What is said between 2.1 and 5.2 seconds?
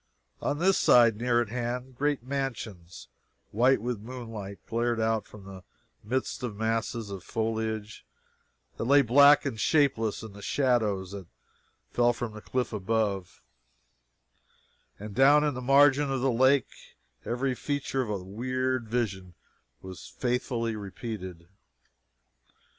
mansions, white with moonlight, glared